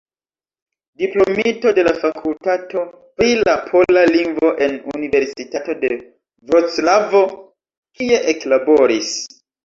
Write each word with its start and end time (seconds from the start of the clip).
Diplomito 0.99 1.71
de 1.77 1.81
la 1.87 1.91
fakultato 2.03 2.85
pri 3.19 3.27
la 3.41 3.53
pola 3.67 4.05
lingvo 4.15 4.49
en 4.67 4.73
Universitato 4.99 5.75
de 5.83 5.91
Vroclavo, 6.53 7.21
kie 8.01 8.19
eklaboris. 8.35 9.13